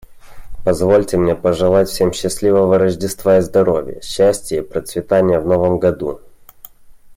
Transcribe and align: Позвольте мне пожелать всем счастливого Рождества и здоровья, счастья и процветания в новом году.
Позвольте 0.65 1.15
мне 1.17 1.35
пожелать 1.35 1.87
всем 1.87 2.11
счастливого 2.11 2.79
Рождества 2.79 3.37
и 3.37 3.41
здоровья, 3.41 4.01
счастья 4.01 4.57
и 4.57 4.61
процветания 4.65 5.39
в 5.39 5.45
новом 5.45 5.77
году. 5.77 6.21